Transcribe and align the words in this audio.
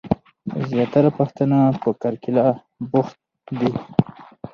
زياتره 0.69 1.09
پښتنه 1.19 1.57
په 1.81 1.89
کرکيله 2.01 2.45
بوخت 2.91 3.17
دي. 3.59 3.71